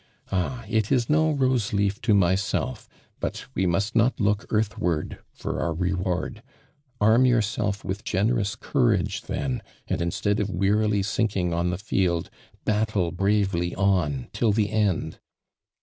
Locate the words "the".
11.69-11.77, 14.51-14.71